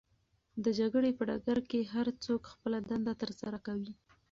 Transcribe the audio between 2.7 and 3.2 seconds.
دنده